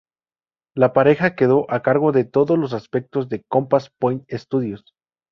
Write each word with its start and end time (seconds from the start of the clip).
La 0.75 0.93
pareja 0.93 1.35
quedó 1.35 1.69
a 1.69 1.83
cargo 1.83 2.11
de 2.11 2.23
todos 2.25 2.57
los 2.57 2.73
aspectos 2.73 3.29
de 3.29 3.43
Compass 3.43 3.91
Point 3.99 4.23
Studios. 4.31 4.95